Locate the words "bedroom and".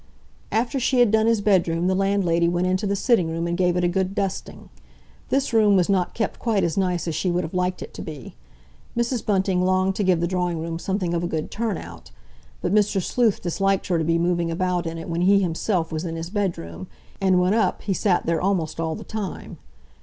16.31-17.39